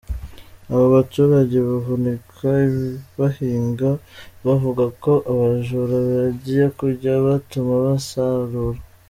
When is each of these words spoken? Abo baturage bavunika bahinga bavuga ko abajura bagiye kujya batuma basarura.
Abo 0.71 0.85
baturage 0.95 1.57
bavunika 1.67 2.49
bahinga 3.19 3.89
bavuga 4.45 4.83
ko 5.03 5.13
abajura 5.31 5.95
bagiye 6.17 6.65
kujya 6.79 7.11
batuma 7.25 7.73
basarura. 7.85 8.79